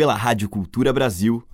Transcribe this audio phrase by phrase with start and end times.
[0.00, 1.44] pela Rádio Cultura Brasil.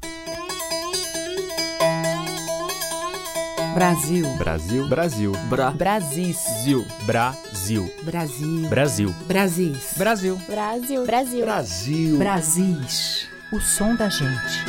[3.75, 4.25] Brasil.
[4.39, 4.89] Brasil.
[4.89, 5.33] Brasil.
[5.51, 5.73] Bra.
[5.73, 6.37] Brasis.
[6.63, 6.85] Zil.
[7.05, 7.91] Brasil.
[8.05, 8.69] Brasil.
[8.69, 9.15] Brasil.
[9.27, 9.95] Brasis.
[9.99, 10.39] Brasil.
[10.47, 11.05] Brasil.
[11.05, 11.45] Brasil.
[11.45, 12.19] Brasil.
[12.19, 13.29] Brasis.
[13.53, 14.65] O som da gente.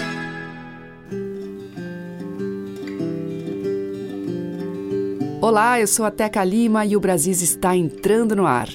[5.40, 8.70] Olá, eu sou a Teca Lima e o Brasis está entrando no ar.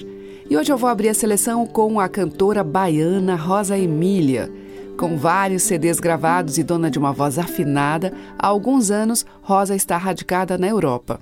[0.49, 4.62] E hoje eu vou abrir a seleção com a cantora baiana Rosa Emília.
[5.03, 9.97] Com vários CDs gravados e dona de uma voz afinada, há alguns anos Rosa está
[9.97, 11.19] radicada na Europa.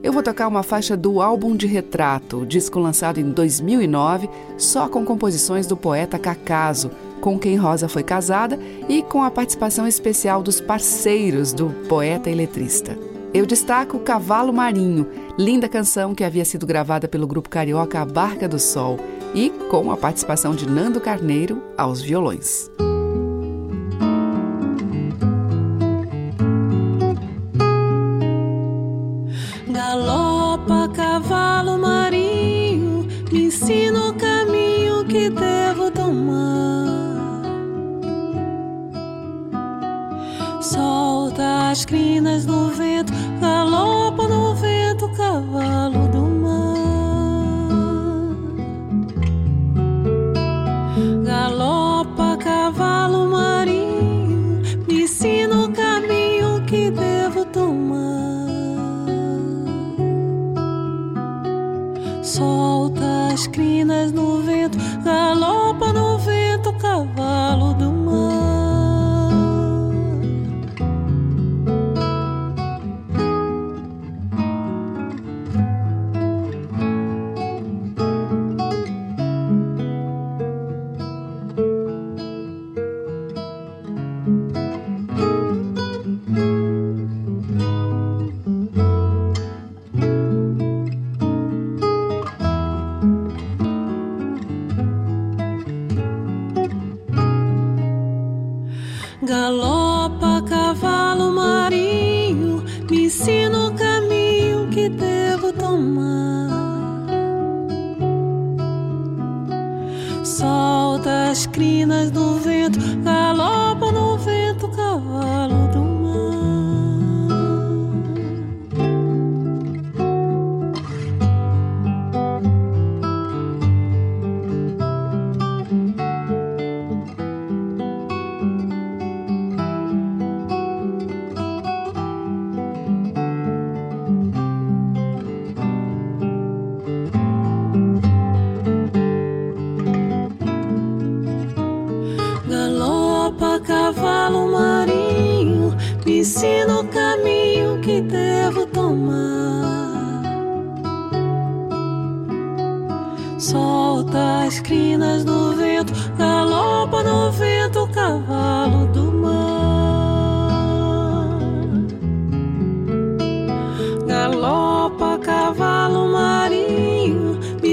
[0.00, 5.04] Eu vou tocar uma faixa do álbum de retrato, disco lançado em 2009, só com
[5.04, 8.56] composições do poeta Cacaso, com quem Rosa foi casada
[8.88, 12.96] e com a participação especial dos parceiros do poeta e letrista.
[13.34, 18.48] Eu destaco Cavalo Marinho, linda canção que havia sido gravada pelo grupo carioca A Barca
[18.48, 18.96] do Sol
[19.34, 22.70] e com a participação de Nando Carneiro aos violões.
[35.34, 37.42] Devo tomar.
[40.62, 42.63] Solta as crinas no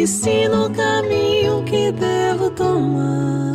[0.02, 3.54] ensina o caminho que devo tomar.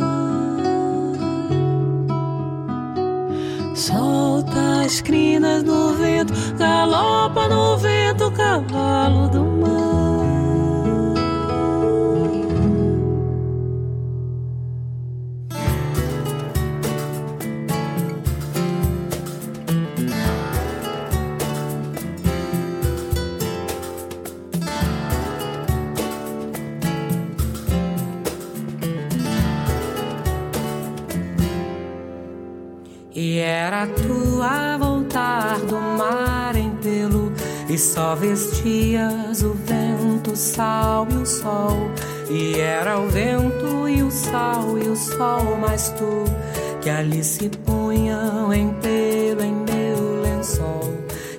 [3.75, 10.06] Solta as crinas no vento, galopa no vento, cavalo do mar.
[33.57, 37.31] Era tu a voltar do mar em pelo
[37.67, 41.91] E só vestias o vento, o sal e o sol.
[42.29, 46.25] E era o vento e o sal e o sol Mas tu
[46.81, 50.93] que ali se punham em pelo em meu lençol.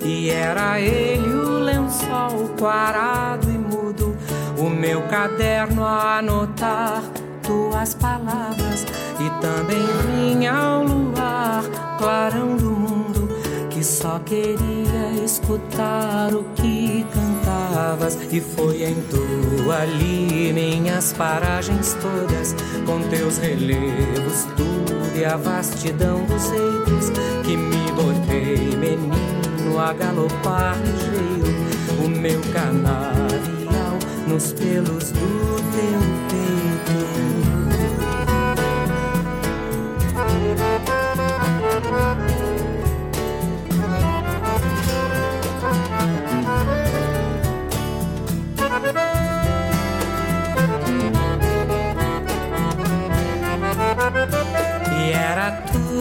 [0.05, 4.17] E era ele o lençol quarado e mudo
[4.59, 7.03] O meu caderno a anotar
[7.43, 11.65] tuas palavras e também vinha ao luar,
[11.99, 13.29] clarão do mundo,
[13.71, 18.19] que só queria escutar o que cantavas.
[18.31, 22.55] E foi em tu ali minhas paragens todas,
[22.87, 27.11] com teus relevos, tudo e a vastidão dos eidos,
[27.45, 33.99] que me botei menino a galopar ligeiro, o meu canavial
[34.29, 36.28] nos pelos do teu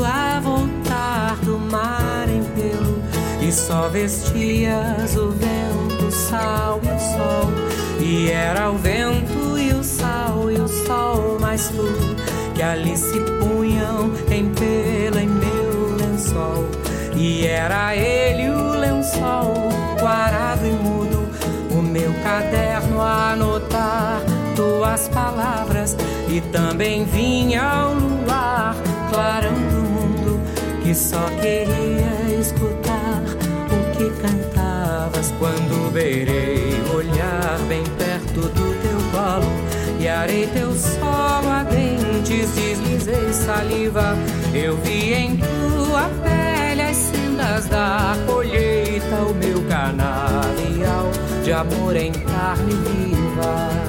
[0.06, 3.02] a voltar do mar em pelo
[3.42, 7.52] E só vestias o vento, o sal e o sol.
[8.00, 11.88] E era o vento e o sal e o sol mais tu
[12.54, 16.70] Que ali se punham em pelo em meu lençol.
[17.16, 21.28] E era ele o lençol, quarado e mudo
[21.72, 24.22] O meu caderno a anotar
[24.56, 25.96] tuas palavras.
[26.28, 28.76] E também vinha ao luar,
[29.12, 29.87] clarão
[30.88, 33.22] que só queria escutar
[33.66, 39.52] o que cantavas quando beirei olhar bem perto do teu colo
[40.00, 44.16] e arei teu solo a dentes, deslizei saliva,
[44.54, 51.12] eu vi em tua pele as sendas da colheita, o meu canavial
[51.44, 53.88] de amor em carne viva.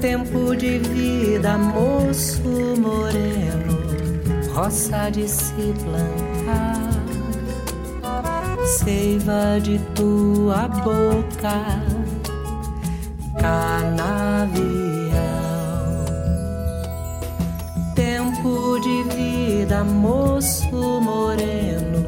[0.00, 2.40] Tempo de vida, moço
[2.78, 3.78] moreno,
[4.54, 6.90] roça de se plantar,
[8.64, 11.84] seiva de tua boca,
[13.38, 14.60] canavial.
[17.94, 22.06] Tempo de vida, moço moreno,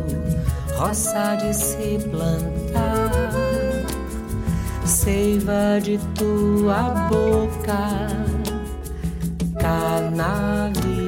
[0.78, 2.61] roça de se plantar
[4.92, 7.88] seiva de tua boca,
[9.58, 11.01] canavial.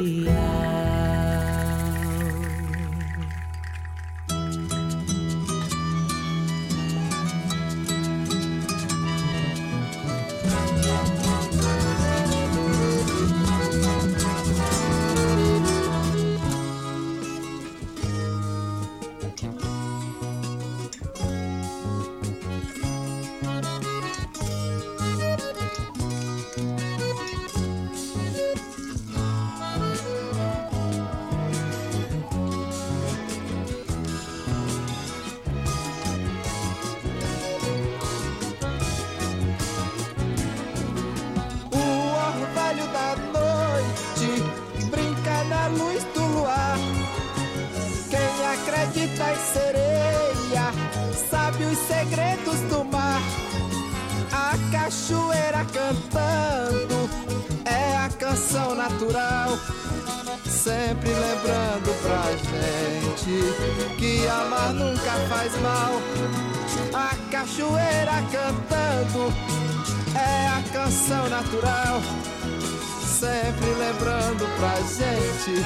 [74.64, 75.62] Pra gente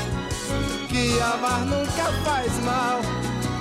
[0.89, 3.01] que amar nunca faz mal.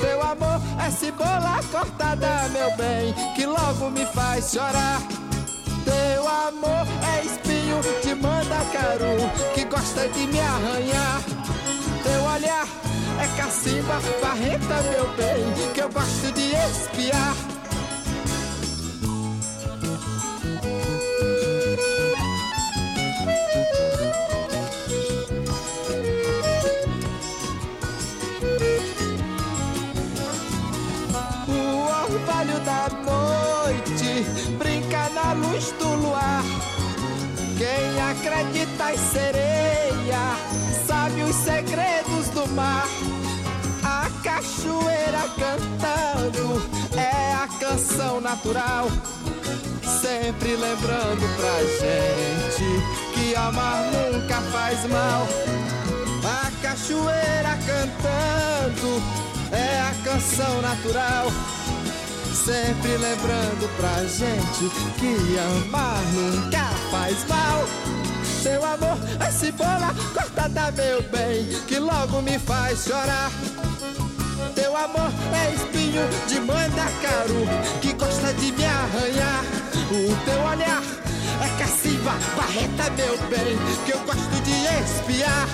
[0.02, 5.00] Teu amor é cebola cortada, meu bem, que logo me faz chorar.
[5.86, 9.18] Teu amor é espinho de mandacaru,
[9.54, 11.22] que gosta de me arranhar.
[12.04, 12.68] Teu olhar
[13.22, 17.57] é cacimba, barreta, meu bem, que eu gosto de espiar.
[39.18, 40.38] Sereia
[40.86, 42.88] sabe os segredos do mar.
[43.84, 46.62] A cachoeira cantando
[46.96, 48.88] é a canção natural.
[50.02, 52.68] Sempre lembrando pra gente
[53.14, 55.28] que amar nunca faz mal.
[56.24, 59.02] A cachoeira cantando
[59.52, 61.28] é a canção natural.
[62.46, 64.70] Sempre lembrando pra gente
[65.00, 67.66] que amar nunca faz mal.
[68.42, 73.32] Seu amor é cebola cortada, meu bem, que logo me faz chorar.
[74.56, 77.46] Teu amor é espinho de mandacaru,
[77.82, 79.44] que gosta de me arranhar.
[79.90, 80.84] O teu olhar
[81.44, 85.48] é cacimba, barreta, meu bem, que eu gosto de espiar.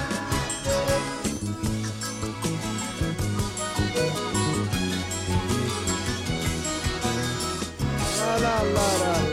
[8.20, 9.33] La la la,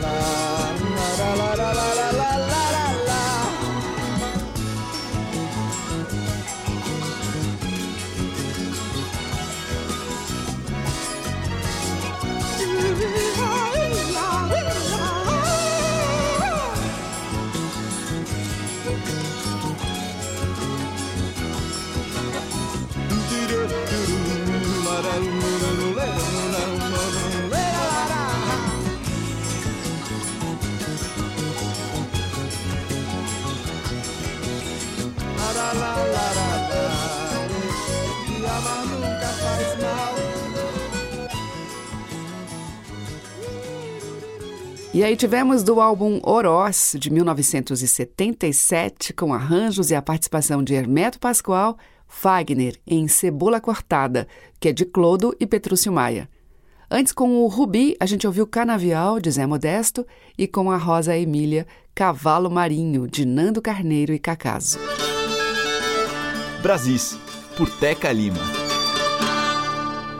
[45.01, 51.19] E aí tivemos do álbum Oroz, de 1977, com arranjos e a participação de Hermeto
[51.19, 51.75] Pascoal,
[52.07, 54.27] Fagner, em Cebola Cortada,
[54.59, 56.29] que é de Clodo e Petrúcio Maia.
[56.87, 60.05] Antes, com o Rubi, a gente ouviu Canavial, de Zé Modesto,
[60.37, 61.65] e com a Rosa Emília,
[61.95, 64.77] Cavalo Marinho, de Nando Carneiro e Cacaso.
[66.61, 67.17] Brasis,
[67.57, 68.37] por Teca Lima.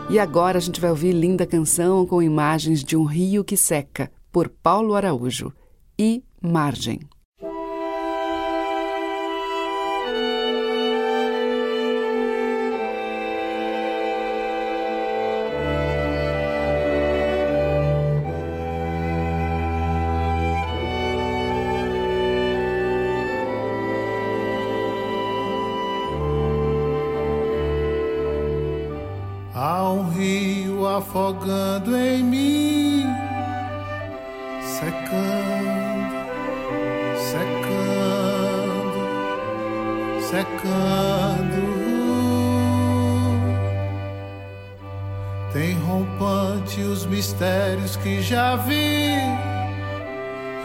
[0.09, 4.09] E agora a gente vai ouvir linda canção com imagens de um rio que seca,
[4.31, 5.53] por Paulo Araújo.
[5.97, 6.99] E Margem.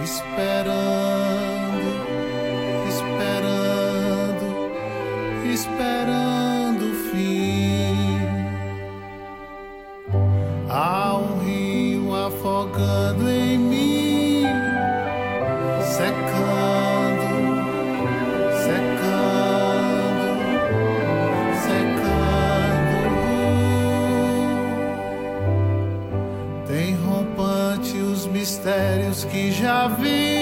[0.02, 1.90] Esperando,
[2.88, 4.46] esperando,
[5.52, 8.20] esperando o fim.
[10.68, 13.28] Há um rio afogando
[29.24, 30.35] que já vi,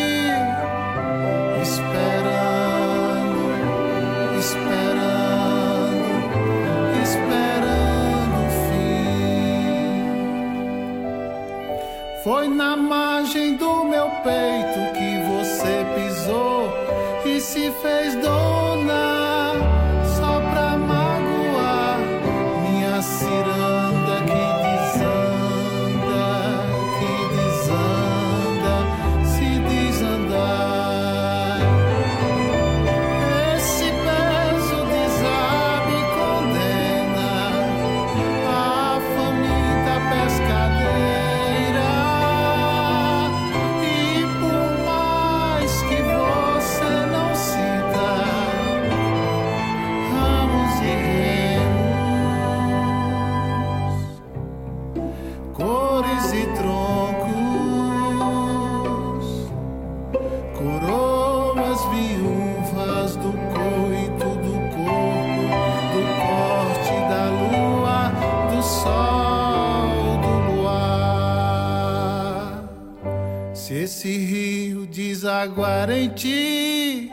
[73.84, 77.10] esse rio desaguar em ti,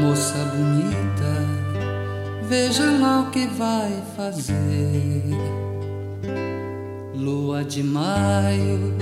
[0.00, 1.32] Moça bonita,
[2.48, 5.24] veja lá o que vai fazer.
[7.14, 8.94] Lua de maio,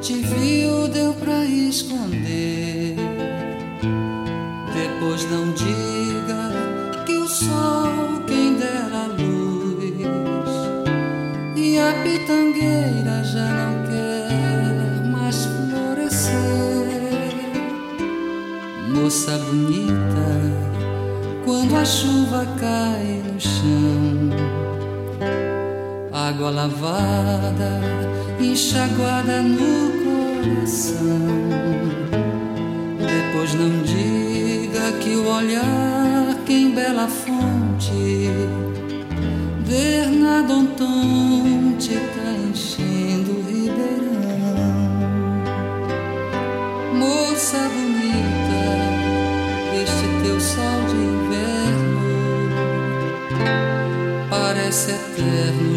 [0.00, 2.96] te viu, deu pra esconder.
[4.74, 6.52] Depois não diga
[7.06, 9.56] que o sol quem dera luz
[11.56, 16.36] e a pitangueira já não quer mais florescer.
[18.94, 20.05] Moça bonita,
[21.66, 24.30] quando a chuva cai no chão
[26.12, 27.80] água lavada,
[28.40, 31.18] enxaguada no coração.
[32.98, 38.30] Depois não diga que o olhar que em bela fonte,
[39.68, 44.14] Bernadontonte tá enchendo o ribeirão.
[46.94, 47.95] Moça bonita,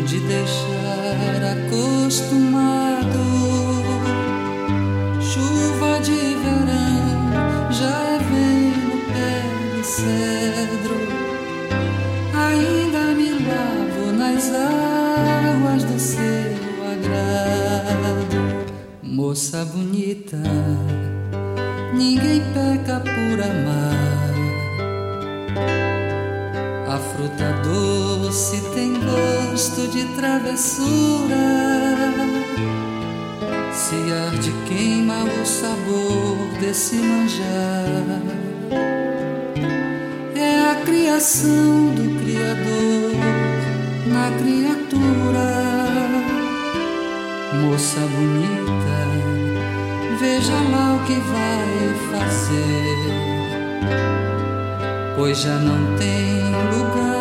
[0.10, 3.20] de deixar acostumado.
[5.22, 9.44] Chuva de verão já vem no pé
[9.76, 10.98] de cedro.
[12.34, 16.58] Ainda me lavo nas águas do seu
[16.92, 18.40] agrado.
[19.04, 20.42] Moça bonita,
[21.94, 24.19] ninguém peca por amar.
[27.20, 31.36] Fruta doce tem gosto de travessura.
[33.74, 38.22] Se arde, queima o sabor desse manjar.
[40.34, 43.12] É a criação do Criador
[44.08, 45.50] na criatura.
[47.62, 49.00] Moça bonita,
[50.20, 53.30] veja lá o que vai fazer
[55.20, 56.42] pois já não tem
[56.72, 57.19] lugar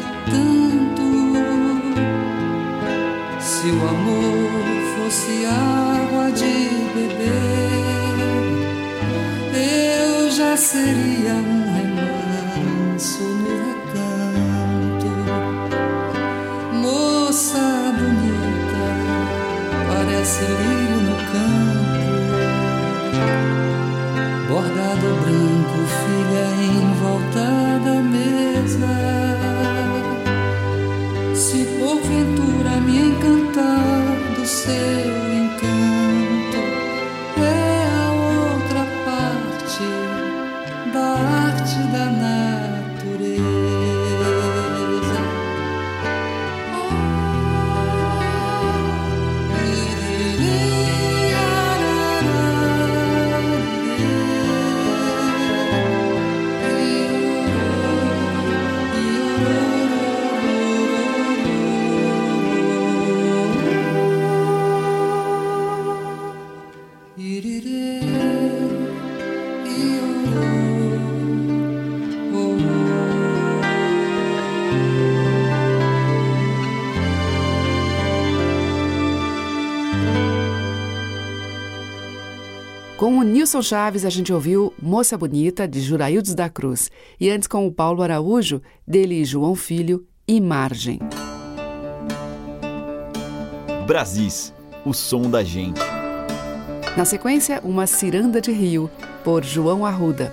[0.00, 1.02] tanto.
[3.40, 4.50] Se o amor
[4.96, 6.54] fosse água de
[6.94, 8.18] beber,
[9.54, 15.10] eu já seria um remanso no recanto.
[16.72, 18.84] Moça bonita,
[19.88, 21.62] parece lírio no campo
[24.52, 26.81] bordado branco, filha em
[34.72, 35.01] do
[83.02, 86.88] Com o Nilson Chaves, a gente ouviu Moça Bonita, de Juraildes da Cruz.
[87.18, 91.00] E antes, com o Paulo Araújo, dele e João Filho, e Margem.
[93.88, 94.54] Brasis,
[94.86, 95.80] o som da gente.
[96.96, 98.88] Na sequência, Uma Ciranda de Rio,
[99.24, 100.32] por João Arruda.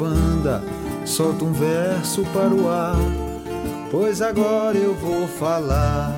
[0.00, 0.62] Banda,
[1.04, 2.96] solta um verso para o ar,
[3.90, 6.16] pois agora eu vou falar.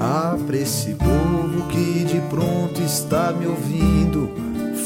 [0.00, 4.30] Ah, esse povo que de pronto está me ouvindo,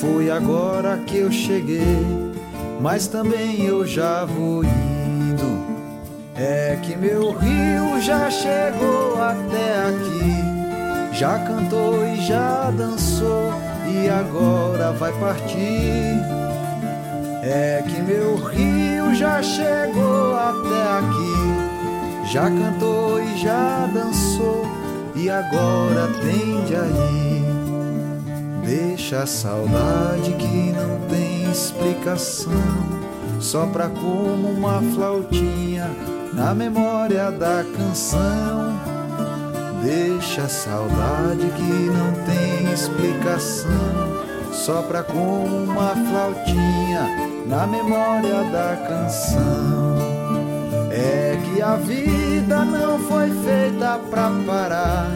[0.00, 1.96] foi agora que eu cheguei,
[2.78, 5.62] mas também eu já vou indo.
[6.34, 13.54] É que meu rio já chegou até aqui, já cantou e já dançou,
[13.86, 16.41] e agora vai partir.
[17.44, 24.64] É que meu rio já chegou até aqui, já cantou e já dançou,
[25.16, 27.44] e agora tende aí.
[28.64, 32.52] Deixa a saudade que não tem explicação,
[33.40, 35.90] sopra como uma flautinha
[36.32, 38.72] na memória da canção.
[39.82, 49.98] Deixa a saudade que não tem explicação, sopra como uma flautinha na memória da canção.
[50.90, 55.10] É que a vida não foi feita pra parar,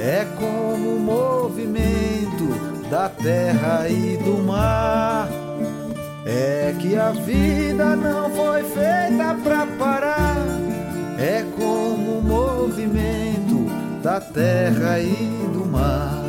[0.00, 5.28] é como o movimento da terra e do mar.
[6.24, 10.36] É que a vida não foi feita pra parar,
[11.18, 13.66] é como o movimento
[14.02, 15.14] da terra e
[15.52, 16.28] do mar.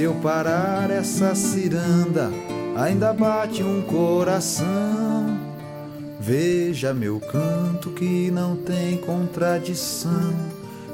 [0.00, 2.30] Se eu parar essa ciranda,
[2.74, 5.38] ainda bate um coração.
[6.18, 10.32] Veja meu canto que não tem contradição.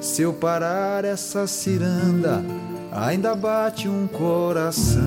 [0.01, 2.45] Se eu parar essa ciranda,
[2.90, 5.01] ainda bate um coração.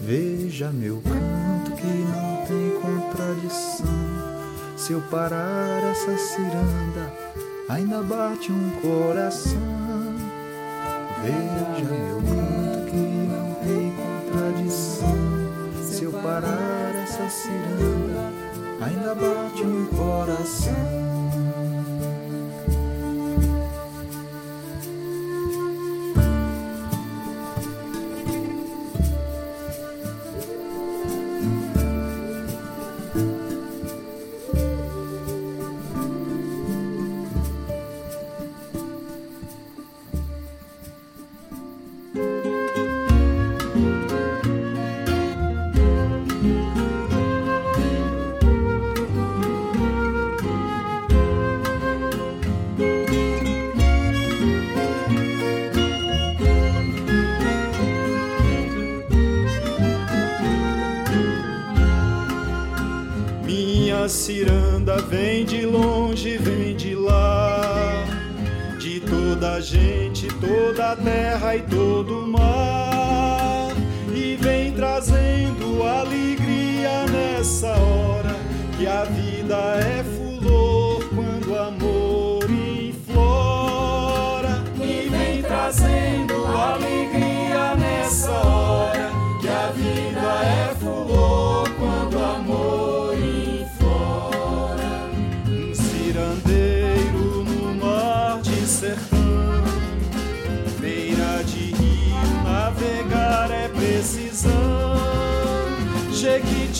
[0.00, 3.84] Veja meu canto que não tem contradição.
[4.76, 7.12] Se eu parar essa ciranda,
[7.68, 9.83] ainda bate um coração.
[11.24, 15.16] Veja meu canto que não tem contradição.
[15.82, 18.30] Se eu parar essa ciranda,
[18.82, 21.13] ainda bate um coração.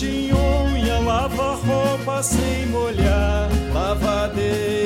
[0.05, 4.84] Jequitinhonha lava roupa sem molhar, lavadeira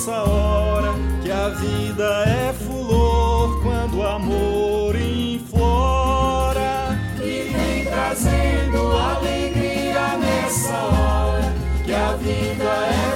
[0.00, 6.98] nessa hora que a vida é fulor quando o amor inflora.
[7.18, 13.09] E vem trazendo alegria nessa hora que a vida é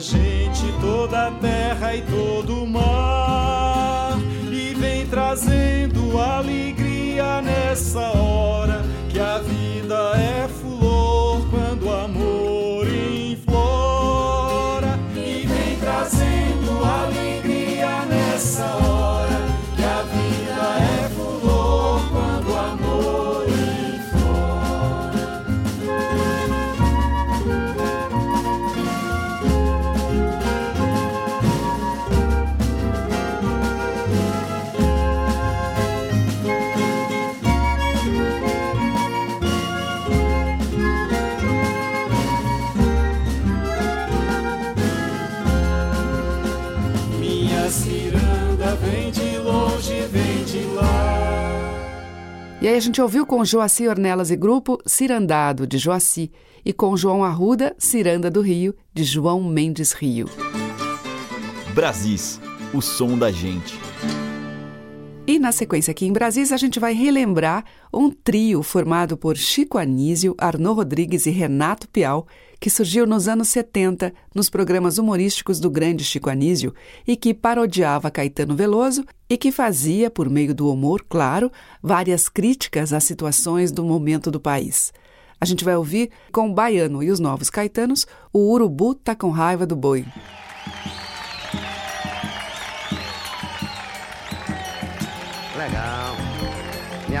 [0.00, 4.18] gente, toda a terra e todo o mar,
[4.50, 8.39] e vem trazendo alegria nessa hora.
[52.60, 56.30] E aí a gente ouviu com Joaci Ornelas e Grupo Cirandado, de Joaci,
[56.62, 60.28] e com João Arruda, Ciranda do Rio, de João Mendes Rio.
[61.74, 62.38] Brasis,
[62.74, 63.89] o som da gente.
[65.26, 69.78] E na sequência aqui em Brasis, a gente vai relembrar um trio formado por Chico
[69.78, 72.26] Anísio, Arnaud Rodrigues e Renato Pial,
[72.58, 76.74] que surgiu nos anos 70 nos programas humorísticos do grande Chico Anísio
[77.06, 81.50] e que parodiava Caetano Veloso e que fazia, por meio do humor, claro,
[81.82, 84.92] várias críticas às situações do momento do país.
[85.40, 89.30] A gente vai ouvir com o Baiano e os Novos Caetanos, o Urubu tá com
[89.30, 90.04] raiva do boi.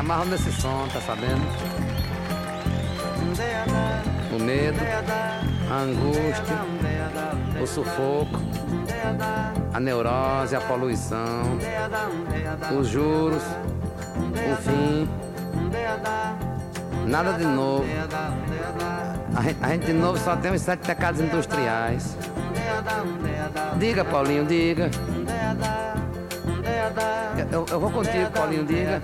[0.00, 1.42] Amarro nesse som, tá sabendo?
[4.34, 4.80] O medo,
[5.70, 6.56] a angústia,
[7.62, 8.40] o sufoco,
[9.74, 11.58] a neurose, a poluição,
[12.78, 13.42] os juros,
[14.22, 15.08] o fim.
[17.06, 17.84] Nada de novo.
[19.36, 22.16] A gente, a gente de novo só tem os sete pecados industriais.
[23.78, 24.90] Diga, Paulinho, diga.
[27.52, 29.00] Eu, eu vou contigo, Paulinho, diga.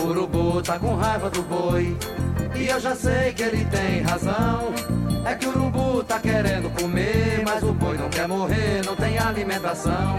[0.00, 1.96] Urubu tá com raiva do boi
[2.54, 4.72] E eu já sei que ele tem razão.
[5.24, 9.18] É que o urubu tá querendo comer Mas o boi não quer morrer, não tem
[9.18, 10.16] alimentação.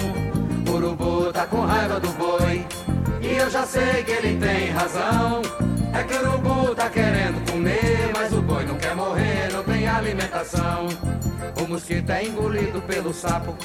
[0.68, 2.66] Urubu tá com raiva do boi
[3.22, 5.42] E eu já sei que ele tem razão
[5.98, 9.88] É que o urubu tá querendo comer Mas o boi não quer morrer, não tem
[9.88, 10.88] alimentação
[11.62, 13.56] o mosquito é engolido pelo sapo.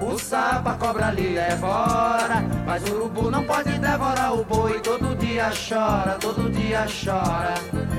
[0.00, 2.42] O sapo, a cobra ali é fora.
[2.66, 4.80] Mas o urubu não pode devorar o boi.
[4.80, 7.54] Todo dia chora, todo dia chora.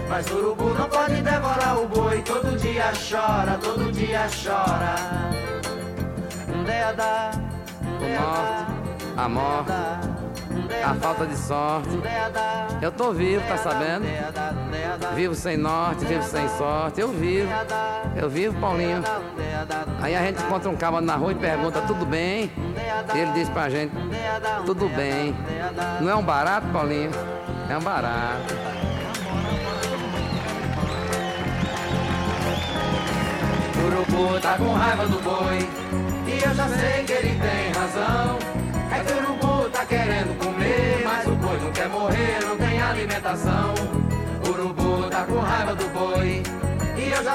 [0.10, 2.22] Mas o urubu não pode devorar o boi.
[2.24, 4.96] Todo dia chora, todo dia chora.
[6.66, 7.32] Deada,
[9.16, 10.15] A morte, a
[11.00, 11.90] falta de sorte.
[12.82, 14.06] Eu tô vivo, tá sabendo?
[15.16, 17.02] Vivo sem norte, vivo sem sorte.
[17.02, 17.50] Eu vivo,
[18.16, 19.04] eu vivo, Paulinho.
[20.02, 22.52] Aí a gente encontra um cabo na rua e pergunta: tudo bem?
[23.14, 23.94] E ele diz pra gente:
[24.66, 25.36] tudo bem.
[26.02, 27.12] Não é um barato, Paulinho?
[27.70, 28.54] É um barato.
[33.86, 35.70] Urubu tá com raiva do boi.
[36.28, 38.38] E eu já sei que ele tem razão.
[38.92, 39.14] É que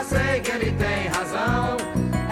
[0.01, 1.77] já sei que ele tem razão.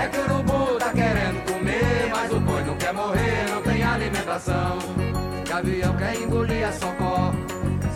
[0.01, 3.83] É que o urubu tá querendo comer, mas o boi não quer morrer, não tem
[3.83, 4.79] alimentação.
[5.47, 7.33] Gavião quer engolir a socó.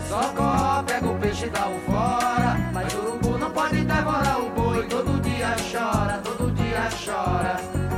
[0.07, 2.57] Socó pega o peixe e dá o fora.
[2.73, 4.85] Mas o urubu não pode devorar o boi.
[4.87, 7.55] Todo dia chora, todo dia chora.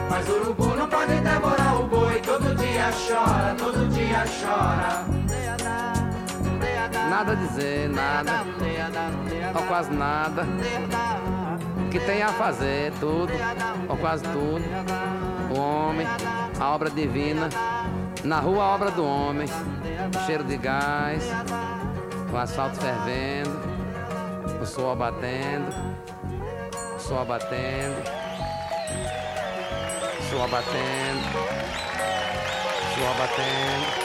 [0.10, 2.22] Mas o urubu não pode devorar o boi.
[2.22, 5.06] Todo dia chora, todo dia chora.
[7.10, 8.46] Nada a dizer, nada.
[9.56, 10.46] Ou quase nada.
[11.96, 13.32] Que tem a fazer, tudo,
[13.88, 14.62] ou quase tudo.
[15.50, 16.06] O homem,
[16.60, 17.48] a obra divina.
[18.22, 19.48] Na rua, a obra do homem.
[20.14, 21.24] O cheiro de gás,
[22.30, 23.58] o asfalto fervendo,
[24.62, 25.74] o sol batendo,
[26.98, 28.04] o sol batendo,
[30.20, 31.22] o sol batendo,
[32.92, 34.05] o sol batendo,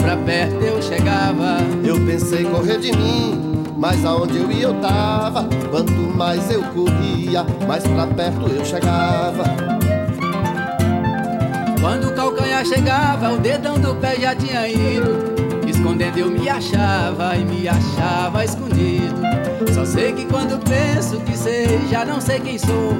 [0.00, 1.58] pra perto eu chegava.
[1.84, 5.48] Eu pensei correr de mim, mas aonde eu ia eu tava.
[5.70, 9.44] Quanto mais eu corria, mais pra perto eu chegava.
[11.80, 15.30] Quando o calcanhar chegava, o dedão do pé já tinha ido.
[15.66, 19.20] Escondendo eu me achava e me achava escondido.
[19.72, 22.92] Só sei que quando penso que sei, já não sei quem sou.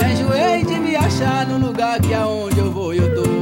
[0.00, 3.37] Já enjoei de me achar no lugar que aonde eu vou eu tô.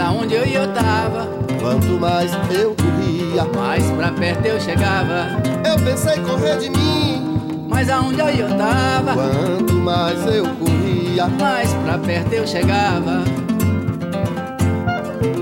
[0.00, 1.28] Aonde eu ia eu tava.
[1.60, 5.40] Quanto mais eu corria, mais pra perto eu chegava.
[5.64, 9.12] Eu pensei correr de mim, mas aonde eu ia eu tava.
[9.14, 13.22] Quanto mais eu corria, mais pra perto eu chegava.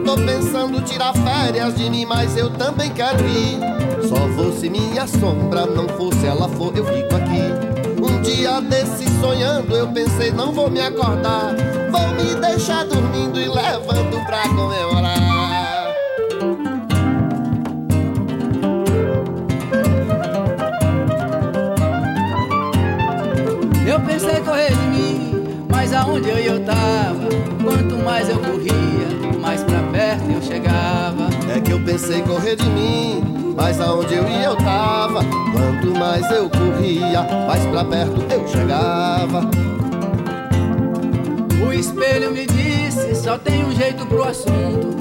[0.04, 3.58] Tô pensando tirar férias de mim, mas eu também quero ir.
[4.08, 7.78] Só vou se minha sombra não fosse ela for, eu fico aqui.
[8.00, 11.54] Um dia desse sonhando, eu pensei, não vou me acordar.
[11.90, 15.94] Vou me deixar dormindo e levando pra comemorar.
[23.86, 27.28] Eu pensei correr de mim, mas aonde eu ia eu tava.
[27.64, 31.28] Quanto mais eu corria, mais pra perto eu chegava.
[31.54, 35.20] É que eu pensei correr de mim, mas aonde eu ia eu tava.
[35.52, 39.77] Quanto mais eu corria, mais pra perto eu chegava.
[41.78, 44.96] Espelho me disse: só tem um jeito pro assunto.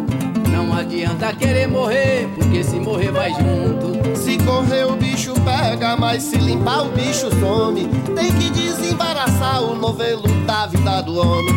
[0.51, 4.15] Não adianta querer morrer, porque se morrer vai junto.
[4.15, 7.87] Se correr o bicho pega, mas se limpar o bicho some.
[8.15, 11.53] Tem que desembaraçar o novelo da vida do homem.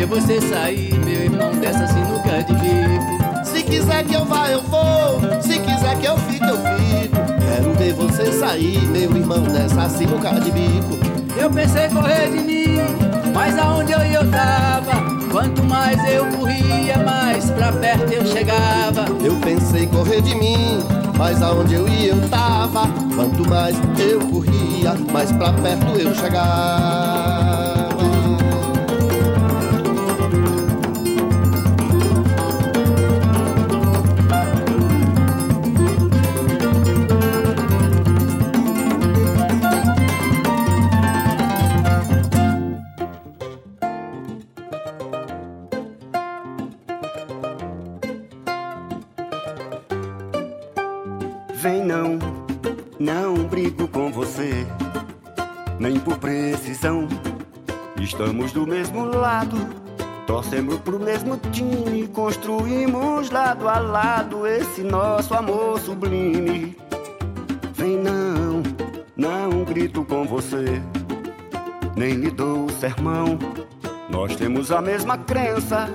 [0.00, 3.44] Ver você sair, meu irmão, dessa sinuca de bico.
[3.44, 5.20] Se quiser que eu vá, eu vou.
[5.42, 7.16] Se quiser que eu fique, eu fico.
[7.38, 10.98] Quero ver você sair, meu irmão, dessa sinuca de bico.
[11.36, 12.78] Eu pensei correr de mim,
[13.34, 15.20] mas aonde eu ia eu tava.
[15.30, 19.04] Quanto mais eu corria, mais pra perto eu chegava.
[19.22, 20.82] Eu pensei correr de mim,
[21.18, 22.88] mas aonde eu ia eu tava.
[23.14, 27.49] Quanto mais eu corria, mais pra perto eu chegava.
[60.80, 66.76] Pro mesmo time, construímos lado a lado esse nosso amor sublime.
[67.74, 68.62] Vem não,
[69.16, 70.82] não grito com você,
[71.96, 73.38] nem lhe dou sermão.
[74.08, 75.88] Nós temos a mesma crença,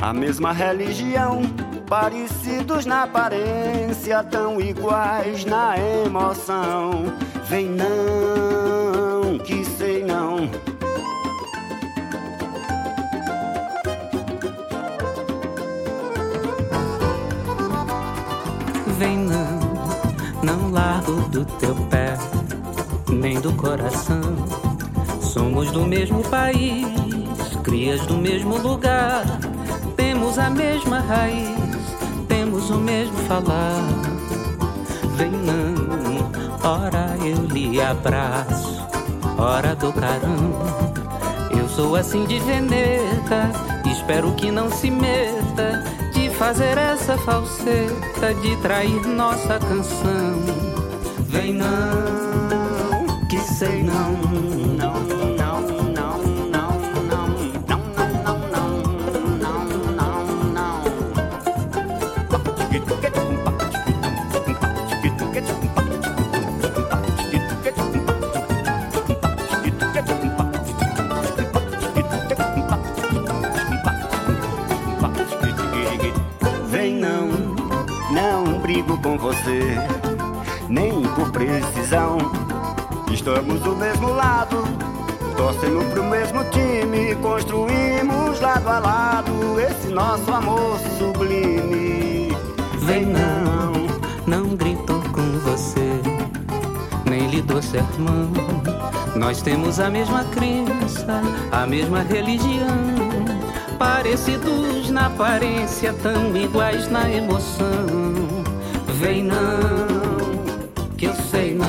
[0.00, 1.42] a mesma religião.
[1.88, 7.04] Parecidos na aparência, tão iguais na emoção.
[7.48, 10.50] Vem não, que sei não.
[18.98, 19.60] Vem não,
[20.42, 22.16] não largo do teu pé,
[23.12, 24.22] nem do coração.
[25.20, 26.86] Somos do mesmo país,
[27.62, 29.24] crias do mesmo lugar.
[29.96, 31.58] Temos a mesma raiz,
[32.26, 33.82] temos o mesmo falar.
[35.16, 36.30] Vem não,
[36.64, 38.82] ora eu lhe abraço,
[39.36, 40.74] ora do caramba.
[41.50, 43.50] Eu sou assim de veneta,
[43.84, 45.95] espero que não se meta
[46.38, 50.42] fazer essa falseta, de trair nossa canção.
[51.28, 54.65] Vem não, que sei não,
[79.16, 79.76] você,
[80.68, 82.18] nem por precisão.
[83.10, 84.64] Estamos do mesmo lado,
[85.36, 92.34] Torcemos pro mesmo time, construímos lado a lado esse nosso amor sublime.
[92.78, 93.86] Vem não,
[94.26, 96.00] não grito com você,
[97.04, 98.32] nem lhe dou sermão.
[99.14, 101.20] Nós temos a mesma crença,
[101.52, 102.96] a mesma religião.
[103.78, 108.45] Parecidos na aparência, tão iguais na emoção.
[108.98, 109.36] Vem não,
[110.96, 111.66] que eu sei não.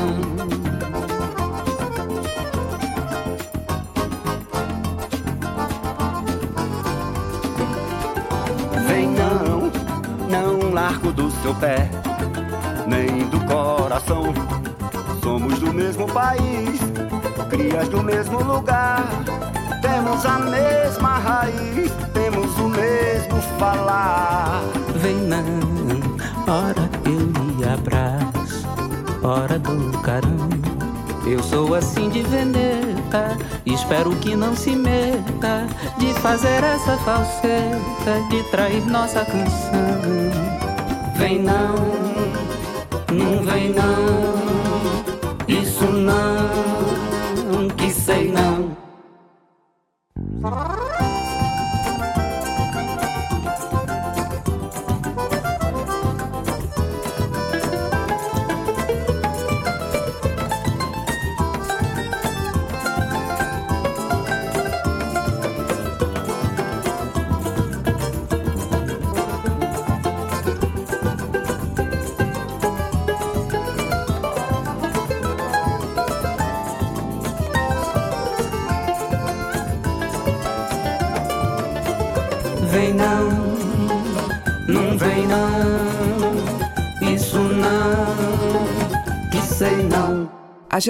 [8.87, 9.69] Vem não,
[10.29, 11.89] não largo do seu pé,
[12.87, 14.33] nem do coração.
[15.21, 16.79] Somos do mesmo país,
[17.49, 19.05] crias do mesmo lugar.
[19.81, 24.61] Temos a mesma raiz, temos o mesmo falar.
[24.95, 25.43] Vem não,
[26.47, 26.96] ora
[29.27, 30.77] ora do caramba.
[31.25, 35.67] Eu sou assim de veneta, espero que não se meta
[35.97, 39.97] de fazer essa falseta, de trair nossa canção.
[41.17, 41.75] Vem não,
[43.11, 44.46] não vem não,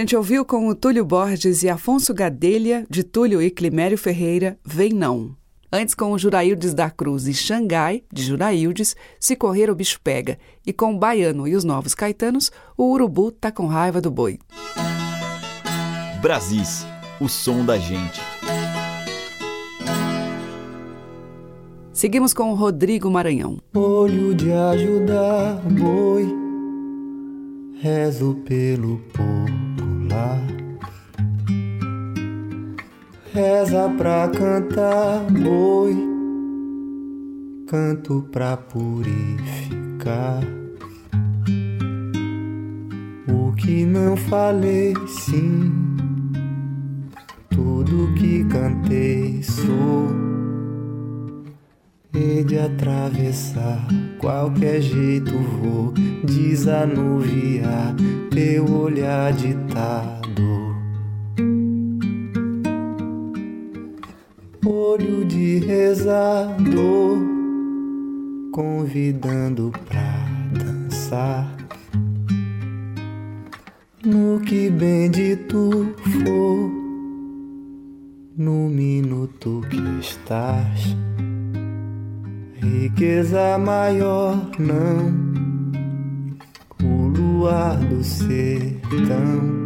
[0.01, 4.93] gente ouviu com o Túlio Borges e Afonso Gadelha, de Túlio e Climério Ferreira, Vem
[4.93, 5.35] Não.
[5.73, 10.37] Antes, com o Juraildes da Cruz e Xangai, de Juraildes, Se Correr o Bicho Pega.
[10.63, 14.37] E com o Baiano e os Novos Caetanos, o Urubu tá com raiva do boi.
[16.21, 16.85] Brasis,
[17.19, 18.21] o som da gente.
[21.91, 23.57] Seguimos com o Rodrigo Maranhão.
[23.73, 26.31] Olho de ajudar boi,
[27.81, 29.01] rezo pelo
[30.17, 30.41] popular.
[33.33, 35.95] Reza pra cantar boi,
[37.67, 40.43] canto pra purificar.
[43.27, 45.71] O que não falei, sim,
[47.49, 50.46] tudo que cantei sou.
[52.17, 53.87] De atravessar
[54.17, 55.93] qualquer jeito vou
[56.23, 57.93] desanuviar
[58.31, 60.75] teu olhar ditado.
[64.65, 67.19] Olho de rezador,
[68.51, 71.55] convidando pra dançar.
[74.03, 75.93] No que bendito
[76.23, 76.71] for,
[78.35, 80.95] no minuto que estás
[82.61, 85.13] riqueza maior não.
[86.83, 89.57] O luar do sertão.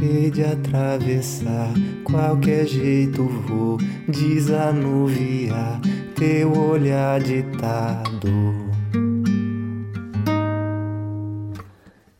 [0.00, 1.72] E de atravessar
[2.04, 3.78] qualquer jeito vou.
[4.08, 5.80] Desanuviar
[6.14, 8.66] teu olhar ditado.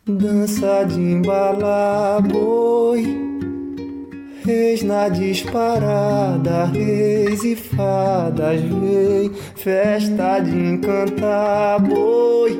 [0.07, 3.36] Dança de embalar boi
[4.47, 12.57] Reis na disparada, reis e fadas, vem, festa de encantar boi,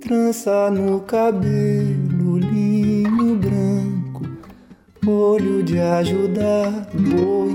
[0.00, 4.26] trança no cabelo, linho branco,
[5.06, 7.54] olho de ajudar boi,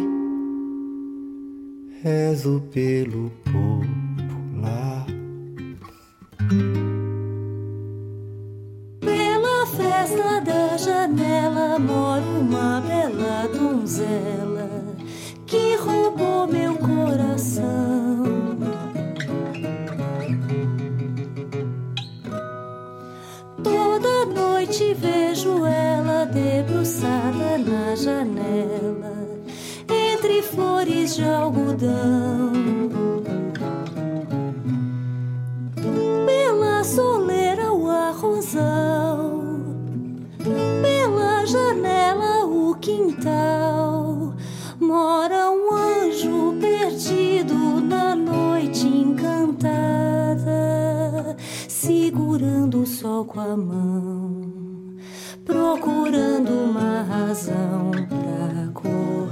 [2.01, 3.94] rezo pelo popular.
[10.77, 14.69] Janela mora uma bela donzela
[15.45, 18.23] que roubou meu coração.
[23.63, 29.13] Toda noite vejo ela debruçada na janela
[29.89, 32.51] entre flores de algodão.
[36.25, 39.24] Pela soleira o arrozal,
[42.85, 44.35] quintal,
[44.79, 50.45] mora um anjo perdido na noite encantada,
[51.67, 54.93] segurando o sol com a mão,
[55.43, 59.24] procurando uma razão pra acordar.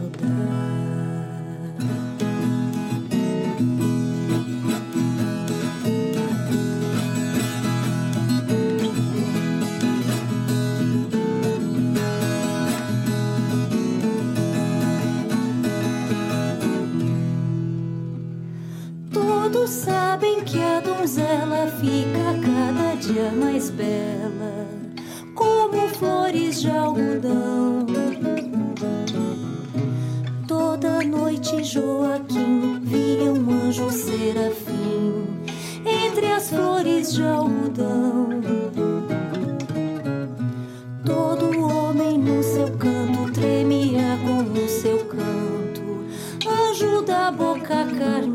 [19.74, 24.68] Sabem que a donzela fica cada dia mais bela,
[25.34, 27.86] como flores de algodão.
[30.48, 35.26] Toda noite Joaquim via um anjo serafim
[35.86, 38.30] entre as flores de algodão.
[41.04, 46.06] Todo homem no seu canto tremia com o seu canto,
[46.48, 48.33] anjo da boca carmim.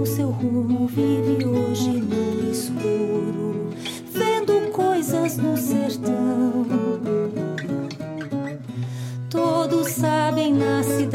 [0.00, 3.70] Perdeu seu rumo, vive hoje no escuro,
[4.12, 6.66] vendo coisas no sertão.
[9.28, 11.09] Todos sabem na cidade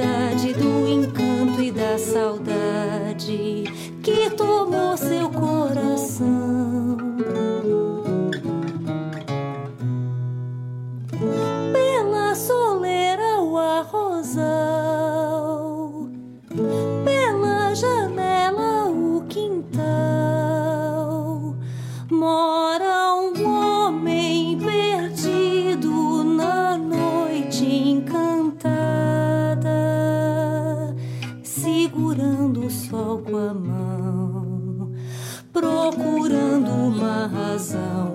[37.75, 38.14] uma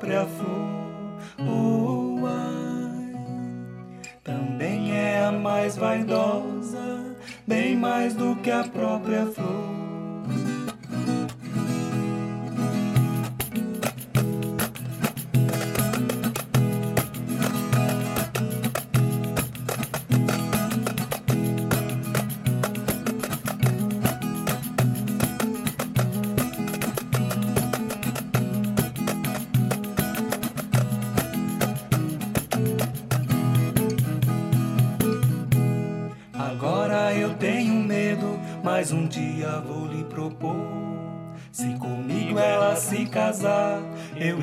[0.00, 1.46] própria flor.
[1.46, 3.12] Oh, ai.
[4.24, 9.79] Também é a mais vaidosa, bem mais do que a própria flor.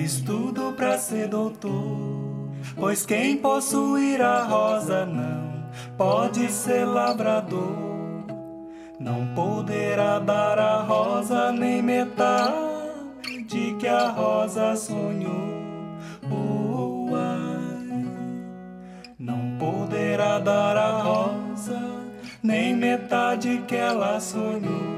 [0.07, 2.49] Estudo pra ser doutor.
[2.75, 8.25] Pois quem possuir a rosa não pode ser lavrador.
[8.99, 15.57] Não poderá dar a rosa nem metade que a rosa sonhou.
[16.31, 16.87] Oh.
[19.19, 21.79] Não poderá dar a rosa
[22.41, 24.96] nem metade que ela sonhou.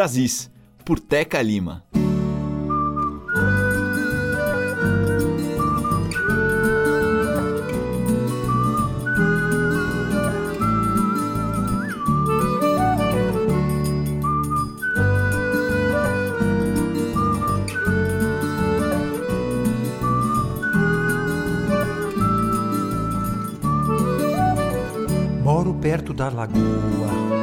[0.00, 0.50] Brasis,
[0.82, 1.84] por Teca Lima.
[25.44, 27.39] Moro perto da lagoa,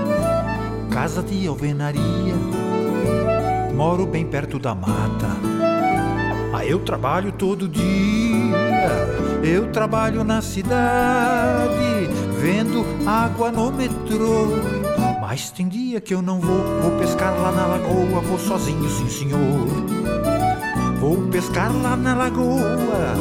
[1.08, 2.36] casa de alvenaria.
[3.74, 5.30] Moro bem perto da mata.
[6.53, 7.86] Ah, eu trabalho todo dia.
[9.41, 12.10] Eu trabalho na cidade,
[12.41, 14.47] vendo água no metrô.
[15.22, 19.08] Mas tem dia que eu não vou, vou pescar lá na lagoa, vou sozinho, sim
[19.08, 19.66] senhor.
[20.99, 23.16] Vou pescar lá na lagoa,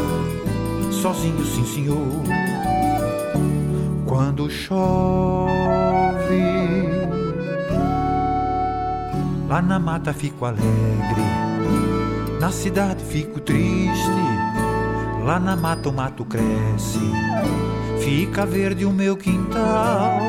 [0.91, 2.24] sozinho, sim senhor.
[4.07, 5.47] Quando chove,
[9.49, 11.22] lá na mata fico alegre,
[12.40, 14.26] na cidade fico triste.
[15.24, 17.01] Lá na mata o mato cresce,
[17.99, 20.20] fica verde o meu quintal.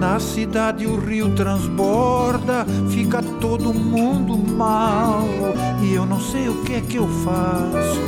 [0.00, 5.22] Na cidade o rio transborda, fica todo mundo mal.
[5.82, 8.00] E eu não sei o que é que eu faço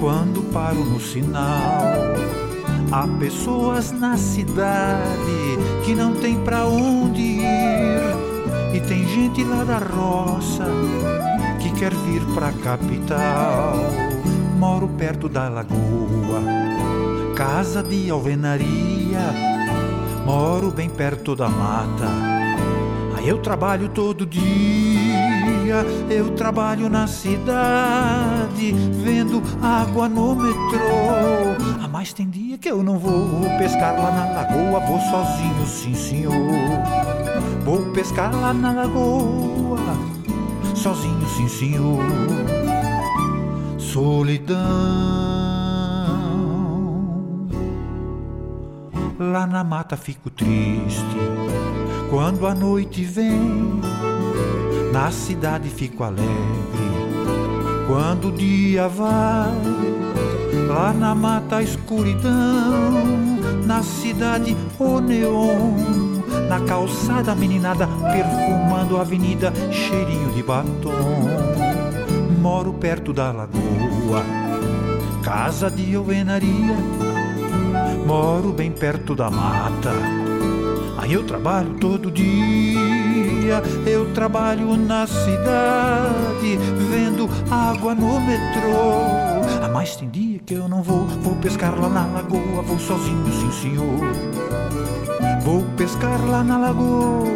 [0.00, 1.92] quando paro no sinal.
[2.90, 7.97] Há pessoas na cidade que não tem pra onde ir.
[8.88, 10.64] Tem gente lá da roça
[11.60, 13.76] que quer vir pra capital.
[14.58, 16.42] Moro perto da lagoa,
[17.36, 19.20] casa de alvenaria.
[20.24, 22.08] Moro bem perto da mata.
[23.16, 28.72] Aí eu trabalho todo dia, eu trabalho na cidade,
[29.04, 31.57] vendo água no metrô.
[32.08, 36.32] Mas tem dia que eu não vou pescar lá na lagoa, vou sozinho, sim senhor.
[37.66, 39.76] Vou pescar lá na lagoa,
[40.74, 41.98] sozinho, sim senhor.
[43.76, 44.56] Solidão.
[49.18, 51.04] Lá na mata fico triste
[52.08, 53.82] quando a noite vem.
[54.94, 56.26] Na cidade fico alegre
[57.86, 60.37] quando o dia vai.
[60.68, 62.30] Lá na mata a escuridão,
[63.66, 71.28] na cidade o neon, na calçada a meninada perfumando a avenida, cheirinho de batom.
[72.40, 74.24] Moro perto da lagoa,
[75.22, 76.76] casa de alvenaria.
[78.06, 79.92] Moro bem perto da mata.
[80.96, 86.58] Aí eu trabalho todo dia, eu trabalho na cidade,
[86.90, 89.70] vendo água no metrô.
[89.72, 93.52] Mas tem dia que eu não vou, vou pescar lá na lagoa, vou sozinho, sim
[93.52, 94.00] senhor.
[95.42, 97.26] Vou pescar lá na lagoa,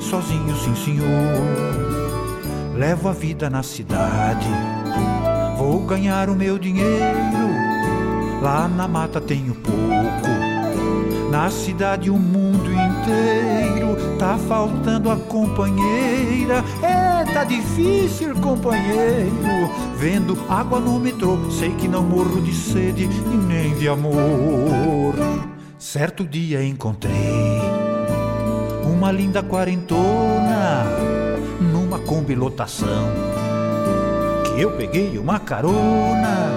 [0.00, 1.04] sozinho, sim senhor.
[2.74, 4.48] Levo a vida na cidade,
[5.58, 7.52] vou ganhar o meu dinheiro.
[8.40, 14.16] Lá na mata tenho pouco, na cidade o mundo inteiro.
[14.18, 19.91] Tá faltando a companheira, é, tá difícil, companheiro.
[20.48, 25.14] Água no metrô, sei que não morro de sede e nem de amor.
[25.78, 27.12] Certo dia encontrei
[28.84, 30.84] uma linda quarentona
[31.60, 33.12] numa Kombi lotação.
[34.44, 36.50] Que eu peguei uma carona.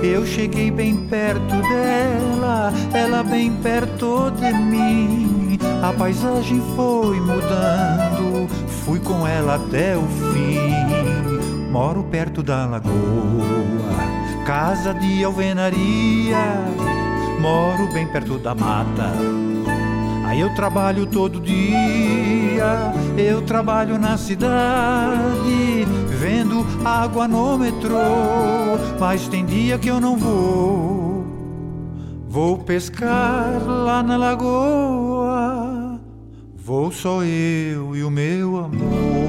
[0.00, 5.58] Eu cheguei bem perto dela, ela bem perto de mim.
[5.82, 8.48] A paisagem foi mudando,
[8.84, 10.59] fui com ela até o fim.
[11.70, 12.90] Moro perto da lagoa,
[14.44, 16.36] casa de alvenaria.
[17.40, 19.12] Moro bem perto da mata.
[20.26, 25.86] Aí eu trabalho todo dia, eu trabalho na cidade,
[26.18, 27.98] vendo água no metrô.
[28.98, 31.24] Mas tem dia que eu não vou,
[32.28, 36.00] vou pescar lá na lagoa.
[36.56, 39.19] Vou só eu e o meu amor.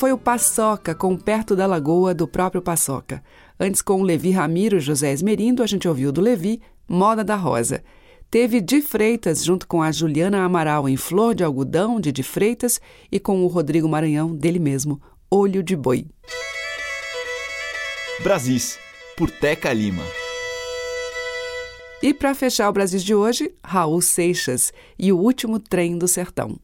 [0.00, 3.22] Foi o Paçoca, com Perto da Lagoa, do próprio Paçoca.
[3.60, 7.36] Antes, com o Levi Ramiro e José Esmerindo, a gente ouviu do Levi, Moda da
[7.36, 7.84] Rosa.
[8.30, 12.80] Teve Di Freitas, junto com a Juliana Amaral, em Flor de Algodão, de Di Freitas,
[13.12, 14.98] e com o Rodrigo Maranhão, dele mesmo,
[15.30, 16.06] Olho de Boi.
[18.22, 18.78] Brasis,
[19.18, 20.02] por Teca Lima.
[22.02, 26.58] E para fechar o Brasil de hoje, Raul Seixas e o último trem do sertão.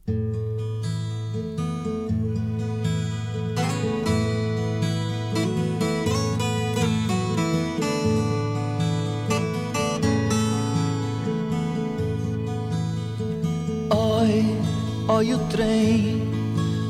[15.09, 16.21] Oi o trem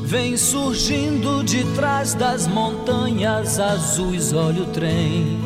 [0.04, 5.38] vem surgindo de trás das montanhas azuis, olha o trem.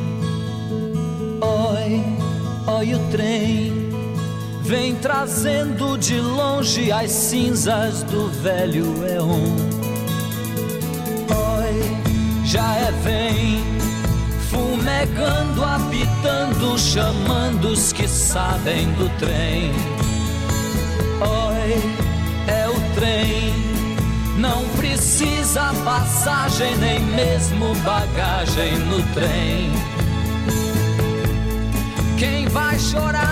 [1.43, 2.03] Oi,
[2.75, 3.91] oi o trem
[4.63, 9.55] vem trazendo de longe as cinzas do velho Eon.
[11.29, 13.63] Oi, já é vem
[14.49, 19.71] fumegando, apitando, chamando os que sabem do trem.
[21.21, 22.12] Oi,
[23.03, 23.53] trem.
[24.39, 29.73] Não precisa passagem, nem mesmo bagagem no trem.
[32.17, 33.23] Quem vai chorar?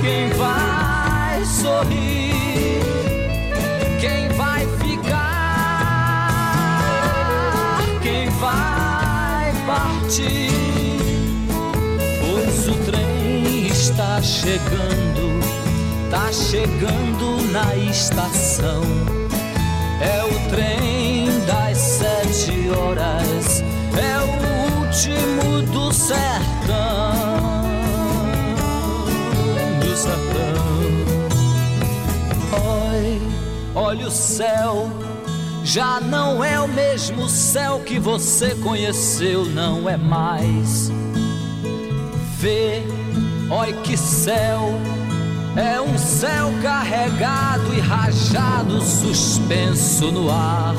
[0.00, 2.80] Quem vai sorrir?
[4.00, 6.22] Quem vai ficar?
[8.00, 10.52] Quem vai partir?
[12.20, 15.40] Pois o trem está chegando,
[16.10, 18.82] tá chegando na estação.
[20.00, 23.62] É o trem das sete horas,
[23.96, 26.26] é o último do sertão,
[29.80, 30.66] do sertão.
[32.92, 33.20] Oi,
[33.74, 34.90] olha o céu.
[35.64, 40.92] Já não é o mesmo céu que você conheceu, não é mais.
[42.38, 42.82] Vê,
[43.50, 44.72] oi que céu,
[45.56, 50.74] é um céu carregado e rajado, suspenso no ar.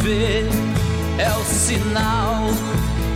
[0.00, 0.44] Vê,
[1.18, 2.44] é o sinal,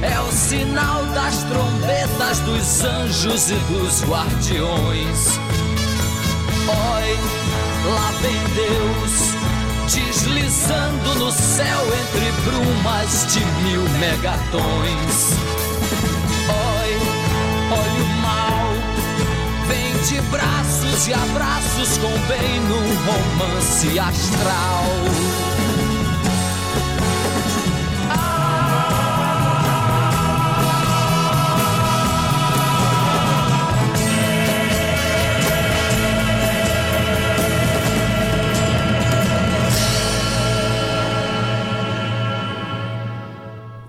[0.02, 5.38] é o sinal das trombetas dos anjos e dos guardiões.
[6.68, 7.18] Oi,
[7.92, 9.34] lá vem Deus,
[9.92, 15.36] deslizando no céu entre brumas de mil megatons.
[20.08, 24.84] De braços e abraços com bem num romance astral.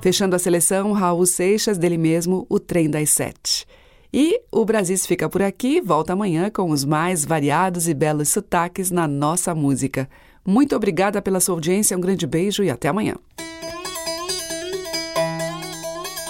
[0.01, 3.68] Fechando a seleção, Raul Seixas, dele mesmo, O Trem das Sete.
[4.14, 8.89] E o Brasis fica por aqui, volta amanhã com os mais variados e belos sotaques
[8.89, 10.10] na nossa música.
[10.45, 13.16] Muito obrigada pela sua audiência, um grande beijo e até amanhã.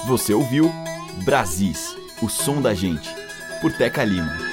[0.08, 0.72] Você ouviu
[1.24, 3.10] Brasis, o som da gente,
[3.62, 4.47] por Teca Lima.